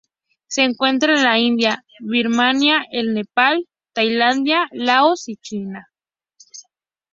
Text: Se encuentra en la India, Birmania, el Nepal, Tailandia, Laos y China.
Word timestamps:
Se 0.47 0.63
encuentra 0.63 1.13
en 1.15 1.23
la 1.23 1.37
India, 1.37 1.85
Birmania, 1.99 2.85
el 2.91 3.13
Nepal, 3.13 3.67
Tailandia, 3.93 4.67
Laos 4.71 5.29
y 5.29 5.35
China. 5.35 5.91